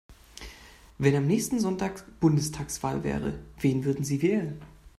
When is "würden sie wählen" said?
3.85-4.59